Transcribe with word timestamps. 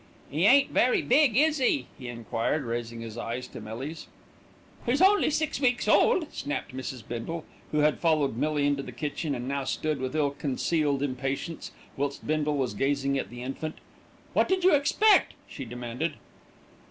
"'E 0.33 0.47
ain't 0.47 0.71
very 0.71 1.03
big, 1.03 1.37
is 1.37 1.61
'e?" 1.61 1.85
he 1.99 2.07
enquired, 2.07 2.63
raising 2.63 3.01
his 3.01 3.19
eyes 3.19 3.47
to 3.47 3.61
Millie's. 3.61 4.07
"He's 4.83 4.99
only 4.99 5.29
six 5.29 5.61
weeks 5.61 5.87
old," 5.87 6.33
snapped 6.33 6.75
Mrs. 6.75 7.07
Bindle, 7.07 7.45
who 7.71 7.81
had 7.81 7.99
followed 7.99 8.35
Millie 8.35 8.65
into 8.65 8.81
the 8.81 8.91
kitchen 8.91 9.35
and 9.35 9.47
now 9.47 9.63
stood, 9.63 9.99
with 9.99 10.15
ill 10.15 10.31
concealed 10.31 11.03
impatience, 11.03 11.71
whilst 11.97 12.25
Bindle 12.25 12.57
was 12.57 12.73
gazing 12.73 13.19
at 13.19 13.29
the 13.29 13.43
infant. 13.43 13.75
"What 14.33 14.47
did 14.49 14.63
you 14.63 14.73
expect?" 14.73 15.35
she 15.47 15.65
demanded. 15.65 16.15